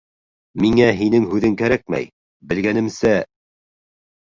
Миңә 0.63 0.87
һинең 1.01 1.27
һүҙең 1.35 1.53
кәрәкмәй, 1.61 2.09
белгәнемсә... 2.55 3.15